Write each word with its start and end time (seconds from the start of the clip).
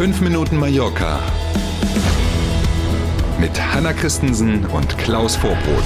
5 0.00 0.22
Minuten 0.22 0.56
Mallorca 0.56 1.20
mit 3.38 3.50
Hanna 3.60 3.92
Christensen 3.92 4.64
und 4.64 4.96
Klaus 4.96 5.36
Vorbrot. 5.36 5.84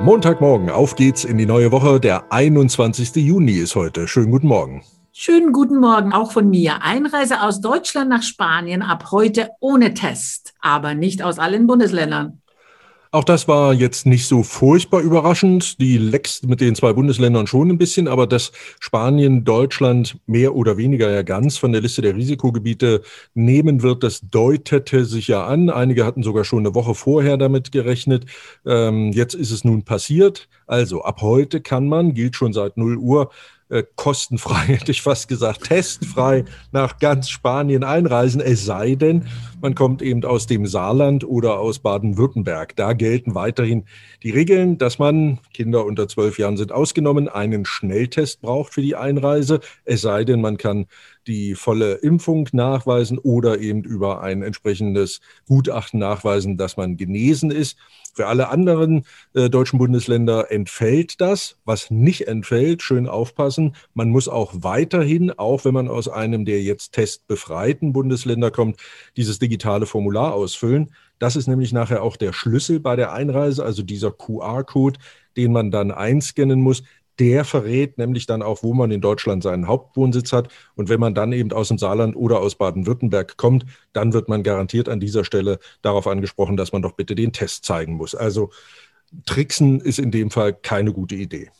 Montagmorgen, 0.00 0.70
auf 0.70 0.96
geht's 0.96 1.24
in 1.24 1.36
die 1.36 1.44
neue 1.44 1.70
Woche. 1.70 2.00
Der 2.00 2.32
21. 2.32 3.14
Juni 3.16 3.58
ist 3.58 3.76
heute. 3.76 4.08
Schönen 4.08 4.30
guten 4.30 4.48
Morgen. 4.48 4.82
Schönen 5.12 5.52
guten 5.52 5.80
Morgen 5.80 6.14
auch 6.14 6.32
von 6.32 6.48
mir. 6.48 6.82
Einreise 6.82 7.42
aus 7.42 7.60
Deutschland 7.60 8.08
nach 8.08 8.22
Spanien 8.22 8.80
ab 8.80 9.10
heute 9.10 9.50
ohne 9.60 9.92
Test, 9.92 10.54
aber 10.62 10.94
nicht 10.94 11.20
aus 11.20 11.38
allen 11.38 11.66
Bundesländern. 11.66 12.40
Auch 13.12 13.24
das 13.24 13.48
war 13.48 13.74
jetzt 13.74 14.06
nicht 14.06 14.28
so 14.28 14.44
furchtbar 14.44 15.00
überraschend. 15.00 15.80
Die 15.80 15.98
Lecks 15.98 16.44
mit 16.44 16.60
den 16.60 16.76
zwei 16.76 16.92
Bundesländern 16.92 17.48
schon 17.48 17.68
ein 17.68 17.76
bisschen, 17.76 18.06
aber 18.06 18.28
dass 18.28 18.52
Spanien 18.78 19.42
Deutschland 19.42 20.20
mehr 20.26 20.54
oder 20.54 20.76
weniger 20.76 21.10
ja 21.10 21.22
ganz 21.22 21.58
von 21.58 21.72
der 21.72 21.80
Liste 21.80 22.02
der 22.02 22.14
Risikogebiete 22.14 23.02
nehmen 23.34 23.82
wird, 23.82 24.04
das 24.04 24.20
deutete 24.20 25.04
sich 25.04 25.26
ja 25.26 25.44
an. 25.44 25.70
Einige 25.70 26.06
hatten 26.06 26.22
sogar 26.22 26.44
schon 26.44 26.60
eine 26.60 26.76
Woche 26.76 26.94
vorher 26.94 27.36
damit 27.36 27.72
gerechnet. 27.72 28.26
Ähm, 28.64 29.10
jetzt 29.10 29.34
ist 29.34 29.50
es 29.50 29.64
nun 29.64 29.82
passiert. 29.82 30.48
Also 30.68 31.02
ab 31.02 31.20
heute 31.20 31.60
kann 31.60 31.88
man, 31.88 32.14
gilt 32.14 32.36
schon 32.36 32.52
seit 32.52 32.76
0 32.76 32.96
Uhr, 32.96 33.30
äh, 33.70 33.84
kostenfrei, 33.96 34.54
hätte 34.66 34.90
ich 34.90 35.02
fast 35.02 35.28
gesagt, 35.28 35.64
testfrei 35.64 36.44
nach 36.72 36.98
ganz 36.98 37.30
Spanien 37.30 37.84
einreisen, 37.84 38.40
es 38.40 38.64
sei 38.64 38.94
denn, 38.94 39.26
man 39.62 39.74
kommt 39.74 40.02
eben 40.02 40.24
aus 40.24 40.46
dem 40.46 40.66
Saarland 40.66 41.24
oder 41.24 41.58
aus 41.58 41.80
Baden-Württemberg. 41.80 42.76
Da 42.76 42.94
gelten 42.94 43.34
weiterhin 43.34 43.84
die 44.22 44.30
Regeln, 44.30 44.78
dass 44.78 44.98
man, 44.98 45.38
Kinder 45.52 45.84
unter 45.84 46.08
zwölf 46.08 46.38
Jahren 46.38 46.56
sind 46.56 46.72
ausgenommen, 46.72 47.28
einen 47.28 47.64
Schnelltest 47.66 48.40
braucht 48.40 48.72
für 48.72 48.82
die 48.82 48.96
Einreise, 48.96 49.60
es 49.84 50.00
sei 50.00 50.24
denn, 50.24 50.40
man 50.40 50.56
kann 50.56 50.86
die 51.26 51.54
volle 51.54 51.94
Impfung 51.94 52.48
nachweisen 52.52 53.18
oder 53.18 53.60
eben 53.60 53.84
über 53.84 54.22
ein 54.22 54.42
entsprechendes 54.42 55.20
Gutachten 55.46 56.00
nachweisen, 56.00 56.56
dass 56.56 56.76
man 56.76 56.96
genesen 56.96 57.50
ist. 57.50 57.76
Für 58.14 58.26
alle 58.26 58.48
anderen 58.48 59.04
äh, 59.34 59.48
deutschen 59.48 59.78
Bundesländer 59.78 60.50
entfällt 60.50 61.20
das. 61.20 61.56
Was 61.64 61.90
nicht 61.90 62.26
entfällt, 62.26 62.82
schön 62.82 63.06
aufpassen, 63.06 63.59
man 63.94 64.10
muss 64.10 64.28
auch 64.28 64.52
weiterhin, 64.56 65.30
auch 65.30 65.64
wenn 65.64 65.74
man 65.74 65.88
aus 65.88 66.08
einem 66.08 66.44
der 66.44 66.62
jetzt 66.62 66.92
testbefreiten 66.92 67.92
Bundesländer 67.92 68.50
kommt, 68.50 68.76
dieses 69.16 69.38
digitale 69.38 69.86
Formular 69.86 70.34
ausfüllen. 70.34 70.92
Das 71.18 71.36
ist 71.36 71.48
nämlich 71.48 71.72
nachher 71.72 72.02
auch 72.02 72.16
der 72.16 72.32
Schlüssel 72.32 72.80
bei 72.80 72.96
der 72.96 73.12
Einreise, 73.12 73.64
also 73.64 73.82
dieser 73.82 74.10
QR-Code, 74.10 74.98
den 75.36 75.52
man 75.52 75.70
dann 75.70 75.90
einscannen 75.90 76.60
muss 76.60 76.82
der 77.20 77.44
verrät 77.44 77.98
nämlich 77.98 78.24
dann 78.24 78.42
auch, 78.42 78.62
wo 78.62 78.72
man 78.72 78.90
in 78.90 79.02
Deutschland 79.02 79.42
seinen 79.42 79.68
Hauptwohnsitz 79.68 80.32
hat. 80.32 80.48
Und 80.74 80.88
wenn 80.88 80.98
man 80.98 81.14
dann 81.14 81.32
eben 81.32 81.52
aus 81.52 81.68
dem 81.68 81.76
Saarland 81.76 82.16
oder 82.16 82.40
aus 82.40 82.54
Baden-Württemberg 82.54 83.36
kommt, 83.36 83.66
dann 83.92 84.14
wird 84.14 84.30
man 84.30 84.42
garantiert 84.42 84.88
an 84.88 85.00
dieser 85.00 85.24
Stelle 85.24 85.58
darauf 85.82 86.06
angesprochen, 86.06 86.56
dass 86.56 86.72
man 86.72 86.80
doch 86.80 86.92
bitte 86.92 87.14
den 87.14 87.32
Test 87.32 87.66
zeigen 87.66 87.94
muss. 87.94 88.14
Also 88.14 88.50
Tricksen 89.26 89.80
ist 89.80 89.98
in 89.98 90.10
dem 90.10 90.30
Fall 90.30 90.54
keine 90.54 90.94
gute 90.94 91.14
Idee 91.14 91.50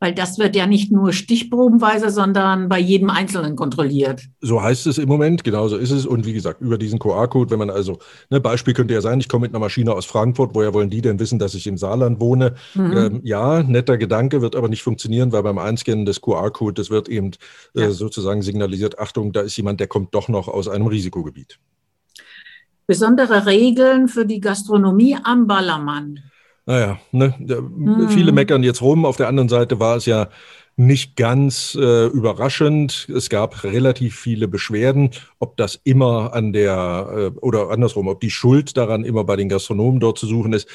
weil 0.00 0.14
das 0.14 0.38
wird 0.38 0.56
ja 0.56 0.66
nicht 0.66 0.90
nur 0.90 1.12
stichprobenweise, 1.12 2.08
sondern 2.08 2.70
bei 2.70 2.78
jedem 2.78 3.10
Einzelnen 3.10 3.54
kontrolliert. 3.54 4.22
So 4.40 4.62
heißt 4.62 4.86
es 4.86 4.96
im 4.96 5.08
Moment, 5.08 5.44
genau 5.44 5.68
so 5.68 5.76
ist 5.76 5.90
es. 5.90 6.06
Und 6.06 6.24
wie 6.24 6.32
gesagt, 6.32 6.62
über 6.62 6.78
diesen 6.78 6.98
QR-Code, 6.98 7.50
wenn 7.50 7.58
man 7.58 7.68
also, 7.68 7.98
ne, 8.30 8.40
Beispiel 8.40 8.72
könnte 8.72 8.94
ja 8.94 9.02
sein, 9.02 9.20
ich 9.20 9.28
komme 9.28 9.42
mit 9.42 9.52
einer 9.52 9.60
Maschine 9.60 9.92
aus 9.92 10.06
Frankfurt, 10.06 10.54
woher 10.54 10.72
wollen 10.72 10.88
die 10.88 11.02
denn 11.02 11.20
wissen, 11.20 11.38
dass 11.38 11.54
ich 11.54 11.66
im 11.66 11.76
Saarland 11.76 12.18
wohne? 12.18 12.54
Mhm. 12.74 12.96
Ähm, 12.96 13.20
ja, 13.24 13.62
netter 13.62 13.98
Gedanke, 13.98 14.40
wird 14.40 14.56
aber 14.56 14.70
nicht 14.70 14.82
funktionieren, 14.82 15.32
weil 15.32 15.42
beim 15.42 15.58
Einscannen 15.58 16.06
des 16.06 16.22
QR-Codes, 16.22 16.90
wird 16.90 17.10
eben 17.10 17.32
äh, 17.74 17.82
ja. 17.82 17.90
sozusagen 17.90 18.40
signalisiert, 18.40 18.98
Achtung, 18.98 19.32
da 19.32 19.42
ist 19.42 19.56
jemand, 19.56 19.80
der 19.80 19.86
kommt 19.86 20.14
doch 20.14 20.28
noch 20.28 20.48
aus 20.48 20.66
einem 20.66 20.86
Risikogebiet. 20.86 21.58
Besondere 22.86 23.44
Regeln 23.44 24.08
für 24.08 24.24
die 24.24 24.40
Gastronomie 24.40 25.16
am 25.22 25.46
Ballermann. 25.46 26.20
Naja, 26.70 27.00
ne, 27.10 27.34
hm. 27.36 28.08
viele 28.10 28.30
meckern 28.30 28.62
jetzt 28.62 28.80
rum. 28.80 29.04
Auf 29.04 29.16
der 29.16 29.26
anderen 29.26 29.48
Seite 29.48 29.80
war 29.80 29.96
es 29.96 30.06
ja 30.06 30.28
nicht 30.76 31.16
ganz 31.16 31.74
äh, 31.74 32.06
überraschend. 32.06 33.08
Es 33.12 33.28
gab 33.28 33.64
relativ 33.64 34.14
viele 34.14 34.46
Beschwerden, 34.46 35.10
ob 35.40 35.56
das 35.56 35.80
immer 35.82 36.32
an 36.32 36.52
der, 36.52 37.32
äh, 37.34 37.38
oder 37.40 37.70
andersrum, 37.70 38.06
ob 38.06 38.20
die 38.20 38.30
Schuld 38.30 38.76
daran 38.76 39.04
immer 39.04 39.24
bei 39.24 39.34
den 39.34 39.48
Gastronomen 39.48 39.98
dort 39.98 40.18
zu 40.18 40.28
suchen 40.28 40.52
ist. 40.52 40.68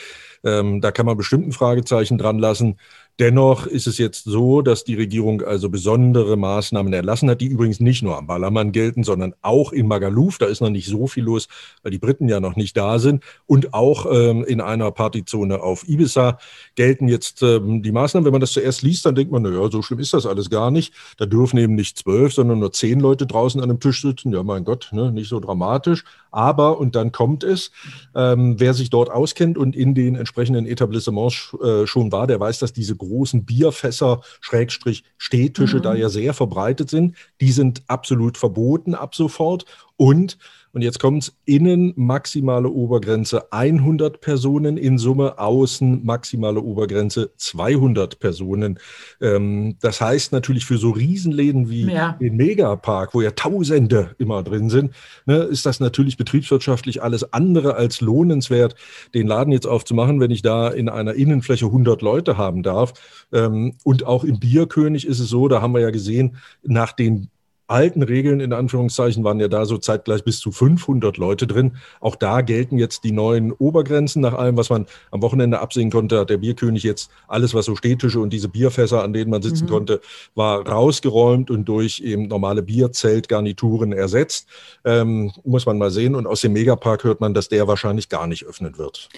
Ähm, 0.43 0.81
da 0.81 0.91
kann 0.91 1.05
man 1.05 1.15
bestimmt 1.15 1.47
ein 1.47 1.53
Fragezeichen 1.53 2.17
dran 2.17 2.39
lassen. 2.39 2.77
Dennoch 3.19 3.65
ist 3.65 3.87
es 3.87 3.97
jetzt 3.97 4.25
so, 4.25 4.61
dass 4.61 4.83
die 4.83 4.95
Regierung 4.95 5.41
also 5.41 5.69
besondere 5.69 6.35
Maßnahmen 6.35 6.91
erlassen 6.91 7.29
hat, 7.29 7.39
die 7.39 7.47
übrigens 7.47 7.79
nicht 7.79 8.03
nur 8.03 8.17
am 8.17 8.27
Ballermann 8.27 8.73
gelten, 8.73 9.05
sondern 9.05 9.33
auch 9.41 9.71
in 9.71 9.87
Magaluf. 9.87 10.37
Da 10.37 10.47
ist 10.47 10.59
noch 10.59 10.69
nicht 10.69 10.87
so 10.87 11.07
viel 11.07 11.23
los, 11.23 11.47
weil 11.81 11.91
die 11.91 11.97
Briten 11.97 12.27
ja 12.27 12.41
noch 12.41 12.57
nicht 12.57 12.75
da 12.75 12.99
sind. 12.99 13.23
Und 13.45 13.73
auch 13.73 14.05
ähm, 14.11 14.43
in 14.43 14.59
einer 14.59 14.91
Partyzone 14.91 15.61
auf 15.61 15.87
Ibiza 15.87 16.39
gelten 16.75 17.07
jetzt 17.07 17.41
ähm, 17.41 17.81
die 17.81 17.93
Maßnahmen. 17.93 18.25
Wenn 18.25 18.33
man 18.33 18.41
das 18.41 18.51
zuerst 18.51 18.81
liest, 18.81 19.05
dann 19.05 19.15
denkt 19.15 19.31
man, 19.31 19.43
naja, 19.43 19.69
so 19.71 19.81
schlimm 19.81 19.99
ist 19.99 20.13
das 20.13 20.25
alles 20.25 20.49
gar 20.49 20.69
nicht. 20.69 20.93
Da 21.17 21.25
dürfen 21.25 21.57
eben 21.57 21.75
nicht 21.75 21.97
zwölf, 21.97 22.33
sondern 22.33 22.59
nur 22.59 22.73
zehn 22.73 22.99
Leute 22.99 23.25
draußen 23.25 23.61
an 23.61 23.69
einem 23.69 23.79
Tisch 23.79 24.01
sitzen. 24.01 24.33
Ja, 24.33 24.43
mein 24.43 24.65
Gott, 24.65 24.89
ne, 24.91 25.13
nicht 25.13 25.29
so 25.29 25.39
dramatisch. 25.39 26.03
Aber, 26.35 26.79
und 26.79 26.95
dann 26.95 27.13
kommt 27.13 27.45
es, 27.45 27.71
ähm, 28.13 28.59
wer 28.59 28.73
sich 28.73 28.89
dort 28.89 29.09
auskennt 29.09 29.57
und 29.57 29.73
in 29.73 29.95
den 29.95 30.15
entsprechenden 30.15 30.65
Etablissements 30.65 31.55
äh, 31.63 31.87
schon 31.87 32.11
war, 32.11 32.27
der 32.27 32.41
weiß, 32.41 32.59
dass 32.59 32.73
diese 32.73 32.93
großen 32.93 33.45
Bierfässer, 33.45 34.19
Schrägstrich 34.41 35.05
Stehtische 35.17 35.77
mhm. 35.77 35.83
da 35.83 35.95
ja 35.95 36.09
sehr 36.09 36.33
verbreitet 36.33 36.89
sind. 36.89 37.15
Die 37.39 37.53
sind 37.53 37.83
absolut 37.87 38.37
verboten 38.37 38.95
ab 38.95 39.15
sofort. 39.15 39.63
Und 39.95 40.37
und 40.75 40.81
jetzt 40.81 40.99
kommt 40.99 41.23
es 41.23 41.37
innen 41.45 41.93
maximale 41.95 42.69
Obergrenze 42.69 43.49
100 43.53 44.19
Personen 44.19 44.75
in 44.75 44.97
Summe, 44.97 45.39
außen 45.39 46.05
maximale 46.05 46.59
Obergrenze 46.59 47.31
200 47.37 48.19
Personen. 48.19 48.77
Ähm, 49.21 49.77
das 49.79 50.01
heißt 50.01 50.33
natürlich 50.33 50.65
für 50.65 50.77
so 50.77 50.89
Riesenläden 50.89 51.69
wie 51.69 51.89
ja. 51.89 52.17
den 52.19 52.35
Megapark, 52.35 53.13
wo 53.13 53.21
ja 53.21 53.31
Tausende 53.31 54.15
immer 54.17 54.43
drin 54.43 54.69
sind, 54.69 54.93
ne, 55.25 55.37
ist 55.37 55.65
das 55.65 55.79
natürlich 55.79 56.17
betriebswirtschaftlich 56.17 57.01
alles 57.01 57.31
andere 57.31 57.75
als 57.75 58.01
lohnenswert, 58.01 58.75
den 59.13 59.27
Laden 59.27 59.53
jetzt 59.53 59.67
aufzumachen, 59.67 60.19
wenn 60.19 60.31
ich 60.31 60.41
da 60.41 60.67
in 60.67 60.89
einer 60.89 61.13
Innenfläche 61.13 61.67
100 61.67 62.01
Leute 62.01 62.37
haben 62.37 62.63
darf. 62.63 62.91
Ähm, 63.31 63.77
und 63.85 64.05
auch 64.05 64.25
im 64.25 64.41
Bierkönig 64.41 65.07
ist 65.07 65.21
es 65.21 65.29
so, 65.29 65.47
da 65.47 65.61
haben 65.61 65.73
wir 65.73 65.79
ja 65.79 65.91
gesehen, 65.91 66.35
nach 66.63 66.91
den 66.91 67.29
alten 67.67 68.03
Regeln 68.03 68.39
in 68.39 68.53
Anführungszeichen 68.53 69.23
waren 69.23 69.39
ja 69.39 69.47
da 69.47 69.65
so 69.65 69.77
zeitgleich 69.77 70.23
bis 70.23 70.39
zu 70.39 70.51
500 70.51 71.17
Leute 71.17 71.47
drin. 71.47 71.77
Auch 71.99 72.15
da 72.15 72.41
gelten 72.41 72.77
jetzt 72.77 73.03
die 73.03 73.11
neuen 73.11 73.51
Obergrenzen. 73.51 74.21
Nach 74.21 74.33
allem, 74.33 74.57
was 74.57 74.69
man 74.69 74.85
am 75.11 75.21
Wochenende 75.21 75.59
absehen 75.59 75.89
konnte, 75.89 76.19
hat 76.19 76.29
der 76.29 76.37
Bierkönig 76.37 76.83
jetzt 76.83 77.09
alles, 77.27 77.53
was 77.53 77.65
so 77.65 77.75
Stehtische 77.75 78.19
und 78.19 78.31
diese 78.31 78.49
Bierfässer, 78.49 79.03
an 79.03 79.13
denen 79.13 79.31
man 79.31 79.41
sitzen 79.41 79.65
mhm. 79.65 79.69
konnte, 79.69 80.01
war 80.35 80.67
rausgeräumt 80.67 81.49
und 81.49 81.65
durch 81.65 82.01
eben 82.01 82.27
normale 82.27 82.61
Bierzeltgarnituren 82.61 83.93
ersetzt. 83.93 84.47
Ähm, 84.83 85.31
muss 85.43 85.65
man 85.65 85.77
mal 85.77 85.91
sehen. 85.91 86.15
Und 86.15 86.27
aus 86.27 86.41
dem 86.41 86.53
Megapark 86.53 87.03
hört 87.03 87.21
man, 87.21 87.33
dass 87.33 87.49
der 87.49 87.67
wahrscheinlich 87.67 88.09
gar 88.09 88.27
nicht 88.27 88.45
öffnen 88.45 88.77
wird. 88.77 89.09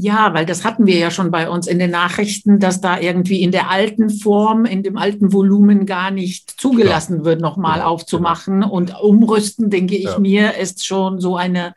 Ja, 0.00 0.32
weil 0.32 0.46
das 0.46 0.64
hatten 0.64 0.86
wir 0.86 0.96
ja 0.96 1.10
schon 1.10 1.32
bei 1.32 1.50
uns 1.50 1.66
in 1.66 1.80
den 1.80 1.90
Nachrichten, 1.90 2.60
dass 2.60 2.80
da 2.80 3.00
irgendwie 3.00 3.42
in 3.42 3.50
der 3.50 3.68
alten 3.68 4.10
Form, 4.10 4.64
in 4.64 4.84
dem 4.84 4.96
alten 4.96 5.32
Volumen 5.32 5.86
gar 5.86 6.12
nicht 6.12 6.48
zugelassen 6.60 7.18
ja. 7.18 7.24
wird, 7.24 7.40
nochmal 7.40 7.80
ja, 7.80 7.86
aufzumachen. 7.86 8.62
Und 8.62 8.94
umrüsten, 9.02 9.70
denke 9.70 9.96
ich 9.96 10.04
ja. 10.04 10.20
mir, 10.20 10.54
ist 10.56 10.86
schon 10.86 11.18
so 11.18 11.36
eine 11.36 11.74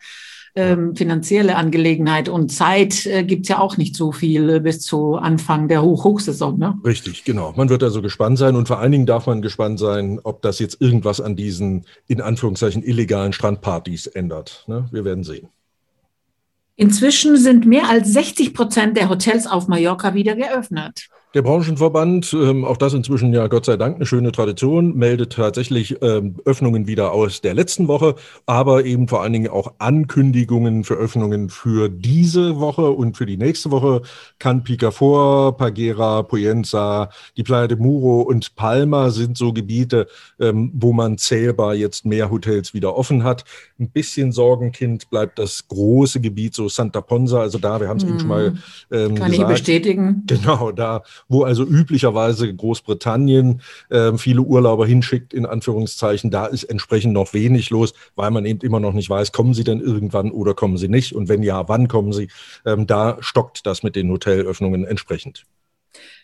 ähm, 0.53 0.95
finanzielle 0.95 1.55
Angelegenheit. 1.55 2.29
Und 2.29 2.51
Zeit 2.51 3.07
äh, 3.07 3.23
gibt 3.23 3.45
es 3.45 3.49
ja 3.49 3.57
auch 3.57 3.77
nicht 3.77 3.95
so 3.95 4.11
viel 4.11 4.51
äh, 4.51 4.59
bis 4.59 4.81
zu 4.81 5.15
Anfang 5.15 5.67
der 5.67 5.81
Hochhochsaison. 5.81 6.59
Ne? 6.59 6.77
Richtig, 6.85 7.23
genau. 7.23 7.53
Man 7.55 7.69
wird 7.69 7.81
also 7.81 8.03
gespannt 8.03 8.37
sein 8.37 8.55
und 8.55 8.67
vor 8.67 8.77
allen 8.77 8.91
Dingen 8.91 9.07
darf 9.07 9.25
man 9.25 9.41
gespannt 9.41 9.79
sein, 9.79 10.19
ob 10.21 10.43
das 10.43 10.59
jetzt 10.59 10.79
irgendwas 10.79 11.21
an 11.21 11.35
diesen 11.35 11.85
in 12.07 12.21
Anführungszeichen 12.21 12.83
illegalen 12.83 13.33
Strandpartys 13.33 14.05
ändert. 14.05 14.63
Ne? 14.67 14.87
Wir 14.91 15.05
werden 15.05 15.23
sehen. 15.23 15.49
Inzwischen 16.75 17.37
sind 17.37 17.65
mehr 17.65 17.89
als 17.89 18.13
60 18.13 18.53
Prozent 18.53 18.97
der 18.97 19.09
Hotels 19.09 19.47
auf 19.47 19.67
Mallorca 19.67 20.13
wieder 20.13 20.35
geöffnet. 20.35 21.07
Der 21.33 21.43
Branchenverband, 21.43 22.33
ähm, 22.33 22.65
auch 22.65 22.75
das 22.75 22.93
inzwischen 22.93 23.31
ja 23.31 23.47
Gott 23.47 23.63
sei 23.63 23.77
Dank 23.77 23.95
eine 23.95 24.05
schöne 24.05 24.33
Tradition, 24.33 24.97
meldet 24.97 25.31
tatsächlich 25.31 25.95
ähm, 26.01 26.35
Öffnungen 26.43 26.87
wieder 26.87 27.13
aus 27.13 27.39
der 27.39 27.53
letzten 27.53 27.87
Woche, 27.87 28.15
aber 28.45 28.83
eben 28.83 29.07
vor 29.07 29.21
allen 29.21 29.31
Dingen 29.31 29.49
auch 29.49 29.75
Ankündigungen 29.79 30.83
für 30.83 30.95
Öffnungen 30.95 31.49
für 31.49 31.87
diese 31.87 32.59
Woche 32.59 32.91
und 32.91 33.15
für 33.15 33.25
die 33.25 33.37
nächste 33.37 33.71
Woche. 33.71 34.01
Can 34.39 34.65
Picafort, 34.65 35.57
Pagera, 35.57 36.23
Poyenza, 36.23 37.09
die 37.37 37.43
Playa 37.43 37.67
de 37.67 37.77
Muro 37.77 38.23
und 38.23 38.55
Palma 38.57 39.09
sind 39.09 39.37
so 39.37 39.53
Gebiete, 39.53 40.07
ähm, 40.37 40.71
wo 40.73 40.91
man 40.91 41.17
zählbar 41.17 41.75
jetzt 41.75 42.05
mehr 42.05 42.29
Hotels 42.29 42.73
wieder 42.73 42.97
offen 42.97 43.23
hat. 43.23 43.45
Ein 43.79 43.89
bisschen 43.89 44.33
Sorgenkind 44.33 45.09
bleibt 45.09 45.39
das 45.39 45.65
große 45.69 46.19
Gebiet, 46.19 46.55
so 46.55 46.67
Santa 46.67 46.99
Ponsa, 46.99 47.39
also 47.39 47.57
da, 47.57 47.79
wir 47.79 47.87
haben 47.87 47.97
es 47.97 48.03
hm. 48.03 48.09
eben 48.09 48.19
schon 48.19 48.27
mal 48.27 48.53
ähm, 48.91 49.15
Kann 49.15 49.31
gesagt. 49.31 49.33
ich 49.33 49.45
bestätigen. 49.45 50.23
Genau, 50.27 50.73
da 50.73 51.03
wo 51.31 51.43
also 51.43 51.63
üblicherweise 51.63 52.53
Großbritannien 52.53 53.61
äh, 53.89 54.13
viele 54.17 54.41
Urlauber 54.41 54.85
hinschickt, 54.85 55.33
in 55.33 55.45
Anführungszeichen, 55.45 56.29
da 56.29 56.45
ist 56.45 56.63
entsprechend 56.65 57.13
noch 57.13 57.33
wenig 57.33 57.69
los, 57.69 57.93
weil 58.15 58.31
man 58.31 58.45
eben 58.45 58.59
immer 58.61 58.79
noch 58.79 58.93
nicht 58.93 59.09
weiß, 59.09 59.31
kommen 59.31 59.53
sie 59.53 59.63
denn 59.63 59.79
irgendwann 59.79 60.31
oder 60.31 60.53
kommen 60.53 60.77
sie 60.77 60.89
nicht? 60.89 61.13
Und 61.13 61.29
wenn 61.29 61.43
ja, 61.43 61.67
wann 61.69 61.87
kommen 61.87 62.13
sie? 62.13 62.29
Ähm, 62.65 62.85
da 62.85 63.17
stockt 63.21 63.65
das 63.65 63.83
mit 63.83 63.95
den 63.95 64.09
Hotelöffnungen 64.11 64.85
entsprechend. 64.85 65.45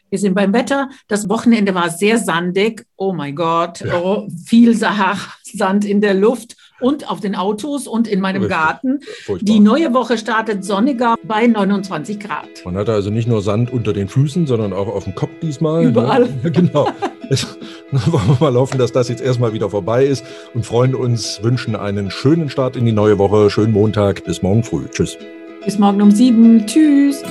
Wir 0.09 0.19
sind 0.19 0.35
beim 0.35 0.53
Wetter. 0.53 0.89
Das 1.07 1.27
Wochenende 1.29 1.75
war 1.75 1.89
sehr 1.89 2.17
sandig. 2.17 2.85
Oh 2.95 3.13
mein 3.13 3.35
Gott, 3.35 3.81
ja. 3.81 3.99
oh, 4.01 4.27
viel 4.45 4.75
Sahara-Sand 4.75 5.85
in 5.85 6.01
der 6.01 6.13
Luft 6.13 6.56
und 6.79 7.09
auf 7.09 7.19
den 7.19 7.35
Autos 7.35 7.87
und 7.87 8.07
in 8.07 8.19
meinem 8.19 8.43
Richtig. 8.43 8.57
Garten. 8.57 8.99
Furchtbar. 9.25 9.53
Die 9.53 9.59
neue 9.59 9.93
Woche 9.93 10.17
startet 10.17 10.63
sonniger 10.63 11.15
bei 11.23 11.47
29 11.47 12.19
Grad. 12.19 12.47
Man 12.65 12.75
hatte 12.75 12.93
also 12.93 13.09
nicht 13.09 13.27
nur 13.27 13.41
Sand 13.41 13.71
unter 13.71 13.93
den 13.93 14.07
Füßen, 14.07 14.47
sondern 14.47 14.73
auch 14.73 14.87
auf 14.87 15.05
dem 15.05 15.15
Kopf 15.15 15.31
diesmal. 15.41 15.83
Ne? 15.83 15.89
Überall. 15.89 16.29
Ne? 16.43 16.51
Genau. 16.57 16.87
Wollen 17.91 18.27
wir 18.27 18.37
mal 18.39 18.53
hoffen, 18.55 18.77
dass 18.79 18.91
das 18.91 19.09
jetzt 19.09 19.21
erstmal 19.21 19.53
wieder 19.53 19.69
vorbei 19.69 20.05
ist 20.05 20.25
und 20.53 20.65
freuen 20.65 20.95
uns, 20.95 21.43
wünschen 21.43 21.75
einen 21.75 22.09
schönen 22.09 22.49
Start 22.49 22.75
in 22.75 22.85
die 22.85 22.93
neue 22.93 23.17
Woche, 23.17 23.49
schönen 23.49 23.73
Montag, 23.73 24.23
bis 24.23 24.41
morgen 24.41 24.63
früh. 24.63 24.85
Tschüss. 24.89 25.17
Bis 25.63 25.77
morgen 25.77 26.01
um 26.01 26.11
sieben. 26.11 26.65
Tschüss. 26.65 27.23